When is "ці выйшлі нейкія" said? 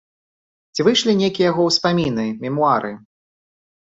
0.73-1.49